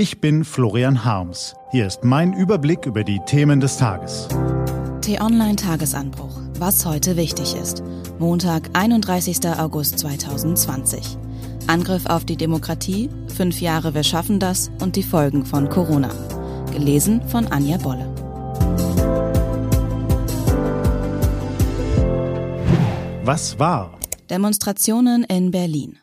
[0.00, 1.56] Ich bin Florian Harms.
[1.72, 4.28] Hier ist mein Überblick über die Themen des Tages.
[5.00, 6.38] T-Online Tagesanbruch.
[6.60, 7.82] Was heute wichtig ist.
[8.16, 9.40] Montag, 31.
[9.58, 11.18] August 2020.
[11.66, 16.10] Angriff auf die Demokratie, fünf Jahre Wir schaffen das und die Folgen von Corona.
[16.72, 18.06] Gelesen von Anja Bolle.
[23.24, 23.98] Was war?
[24.30, 25.98] Demonstrationen in Berlin.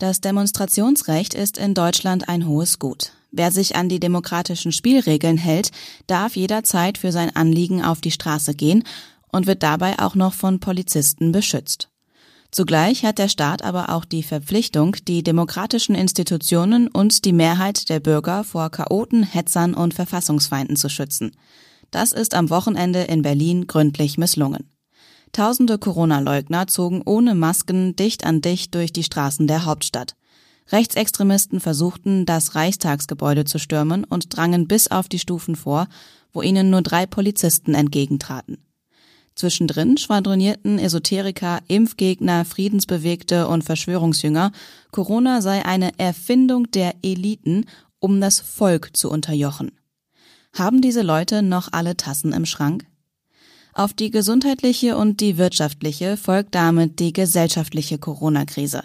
[0.00, 3.12] Das Demonstrationsrecht ist in Deutschland ein hohes Gut.
[3.32, 5.72] Wer sich an die demokratischen Spielregeln hält,
[6.06, 8.82] darf jederzeit für sein Anliegen auf die Straße gehen
[9.30, 11.90] und wird dabei auch noch von Polizisten beschützt.
[12.50, 18.00] Zugleich hat der Staat aber auch die Verpflichtung, die demokratischen Institutionen und die Mehrheit der
[18.00, 21.32] Bürger vor Chaoten, Hetzern und Verfassungsfeinden zu schützen.
[21.90, 24.70] Das ist am Wochenende in Berlin gründlich misslungen.
[25.32, 30.16] Tausende Corona-Leugner zogen ohne Masken dicht an dicht durch die Straßen der Hauptstadt.
[30.72, 35.88] Rechtsextremisten versuchten, das Reichstagsgebäude zu stürmen und drangen bis auf die Stufen vor,
[36.32, 38.58] wo ihnen nur drei Polizisten entgegentraten.
[39.34, 44.52] Zwischendrin schwadronierten Esoteriker, Impfgegner, Friedensbewegte und Verschwörungsjünger,
[44.90, 47.66] Corona sei eine Erfindung der Eliten,
[48.00, 49.72] um das Volk zu unterjochen.
[50.52, 52.86] Haben diese Leute noch alle Tassen im Schrank?
[53.72, 58.82] Auf die gesundheitliche und die wirtschaftliche folgt damit die gesellschaftliche Corona-Krise.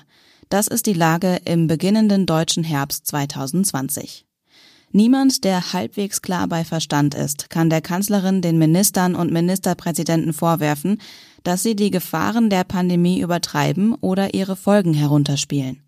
[0.49, 4.25] Das ist die Lage im beginnenden deutschen Herbst 2020.
[4.91, 11.01] Niemand, der halbwegs klar bei Verstand ist, kann der Kanzlerin, den Ministern und Ministerpräsidenten vorwerfen,
[11.43, 15.81] dass sie die Gefahren der Pandemie übertreiben oder ihre Folgen herunterspielen.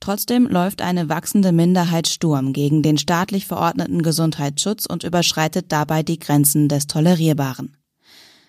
[0.00, 6.18] Trotzdem läuft eine wachsende Minderheit Sturm gegen den staatlich verordneten Gesundheitsschutz und überschreitet dabei die
[6.18, 7.76] Grenzen des Tolerierbaren.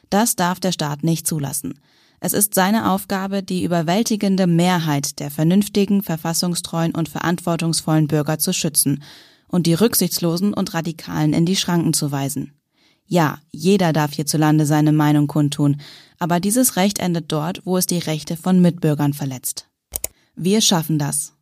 [0.09, 1.79] Das darf der Staat nicht zulassen.
[2.19, 9.03] Es ist seine Aufgabe, die überwältigende Mehrheit der vernünftigen, verfassungstreuen und verantwortungsvollen Bürger zu schützen
[9.47, 12.53] und die Rücksichtslosen und Radikalen in die Schranken zu weisen.
[13.05, 15.81] Ja, jeder darf hierzulande seine Meinung kundtun,
[16.17, 19.67] aber dieses Recht endet dort, wo es die Rechte von Mitbürgern verletzt.
[20.35, 21.33] Wir schaffen das.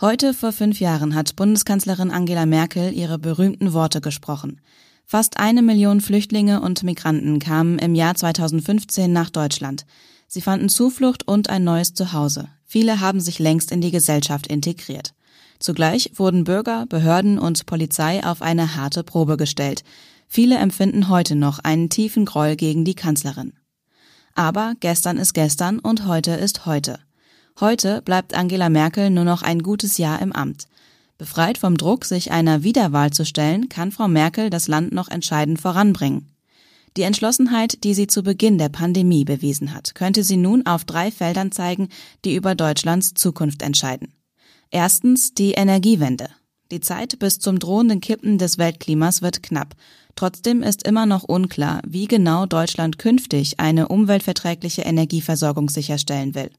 [0.00, 4.60] Heute vor fünf Jahren hat Bundeskanzlerin Angela Merkel ihre berühmten Worte gesprochen.
[5.06, 9.84] Fast eine Million Flüchtlinge und Migranten kamen im Jahr 2015 nach Deutschland.
[10.26, 12.48] Sie fanden Zuflucht und ein neues Zuhause.
[12.64, 15.14] Viele haben sich längst in die Gesellschaft integriert.
[15.58, 19.84] Zugleich wurden Bürger, Behörden und Polizei auf eine harte Probe gestellt.
[20.26, 23.52] Viele empfinden heute noch einen tiefen Groll gegen die Kanzlerin.
[24.34, 26.98] Aber gestern ist gestern und heute ist heute.
[27.60, 30.66] Heute bleibt Angela Merkel nur noch ein gutes Jahr im Amt.
[31.16, 35.60] Befreit vom Druck, sich einer Wiederwahl zu stellen, kann Frau Merkel das Land noch entscheidend
[35.60, 36.30] voranbringen.
[36.96, 41.10] Die Entschlossenheit, die sie zu Beginn der Pandemie bewiesen hat, könnte sie nun auf drei
[41.10, 41.88] Feldern zeigen,
[42.24, 44.12] die über Deutschlands Zukunft entscheiden.
[44.70, 46.28] Erstens die Energiewende.
[46.70, 49.74] Die Zeit bis zum drohenden Kippen des Weltklimas wird knapp.
[50.16, 56.50] Trotzdem ist immer noch unklar, wie genau Deutschland künftig eine umweltverträgliche Energieversorgung sicherstellen will.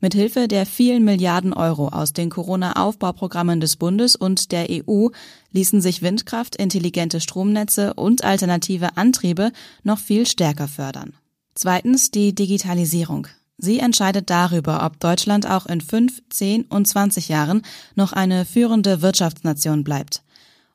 [0.00, 5.08] Mithilfe der vielen Milliarden Euro aus den Corona-Aufbauprogrammen des Bundes und der EU
[5.52, 9.50] ließen sich Windkraft, intelligente Stromnetze und alternative Antriebe
[9.82, 11.14] noch viel stärker fördern.
[11.54, 13.26] Zweitens die Digitalisierung.
[13.56, 17.62] Sie entscheidet darüber, ob Deutschland auch in fünf, zehn und zwanzig Jahren
[17.96, 20.22] noch eine führende Wirtschaftsnation bleibt.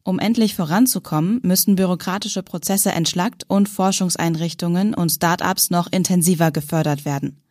[0.04, 7.43] Um endlich voranzukommen, müssen bürokratische Prozesse entschlackt und Forschungseinrichtungen und Start-ups noch intensiver gefördert werden.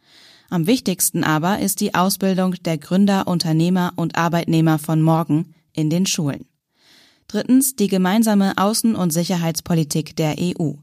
[0.52, 6.04] Am wichtigsten aber ist die Ausbildung der Gründer, Unternehmer und Arbeitnehmer von morgen in den
[6.04, 6.44] Schulen.
[7.26, 10.74] Drittens die gemeinsame Außen- und Sicherheitspolitik der EU.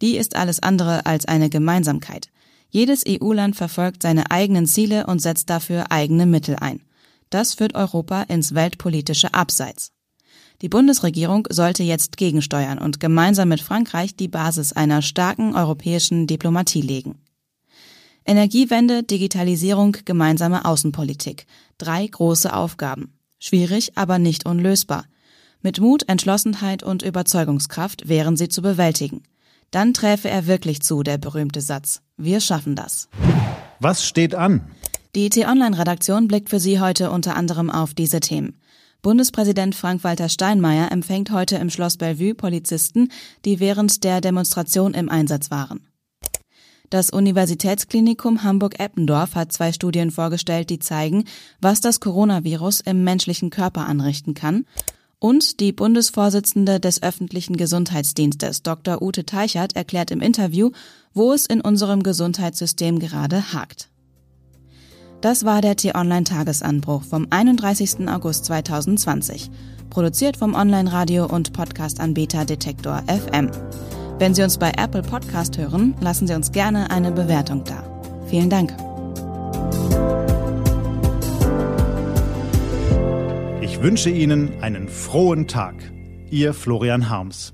[0.00, 2.30] Die ist alles andere als eine Gemeinsamkeit.
[2.70, 6.80] Jedes EU-Land verfolgt seine eigenen Ziele und setzt dafür eigene Mittel ein.
[7.28, 9.92] Das führt Europa ins weltpolitische Abseits.
[10.62, 16.80] Die Bundesregierung sollte jetzt gegensteuern und gemeinsam mit Frankreich die Basis einer starken europäischen Diplomatie
[16.80, 17.22] legen.
[18.24, 21.46] Energiewende, Digitalisierung, gemeinsame Außenpolitik.
[21.78, 23.14] Drei große Aufgaben.
[23.38, 25.04] Schwierig, aber nicht unlösbar.
[25.60, 29.22] Mit Mut, Entschlossenheit und Überzeugungskraft wären sie zu bewältigen.
[29.70, 32.02] Dann träfe er wirklich zu, der berühmte Satz.
[32.16, 33.08] Wir schaffen das.
[33.80, 34.60] Was steht an?
[35.14, 38.60] Die T-Online-Redaktion blickt für Sie heute unter anderem auf diese Themen.
[39.02, 43.08] Bundespräsident Frank-Walter Steinmeier empfängt heute im Schloss Bellevue Polizisten,
[43.44, 45.91] die während der Demonstration im Einsatz waren.
[46.92, 51.24] Das Universitätsklinikum Hamburg-Eppendorf hat zwei Studien vorgestellt, die zeigen,
[51.58, 54.66] was das Coronavirus im menschlichen Körper anrichten kann.
[55.18, 59.00] Und die Bundesvorsitzende des öffentlichen Gesundheitsdienstes, Dr.
[59.00, 60.70] Ute Teichert, erklärt im Interview,
[61.14, 63.88] wo es in unserem Gesundheitssystem gerade hakt.
[65.22, 68.06] Das war der T-Online-Tagesanbruch vom 31.
[68.06, 69.50] August 2020,
[69.88, 73.50] produziert vom Online-Radio- und Podcast-Anbieter Detektor FM.
[74.22, 77.82] Wenn Sie uns bei Apple Podcast hören, lassen Sie uns gerne eine Bewertung da.
[78.28, 78.72] Vielen Dank.
[83.60, 85.74] Ich wünsche Ihnen einen frohen Tag.
[86.30, 87.52] Ihr Florian Harms.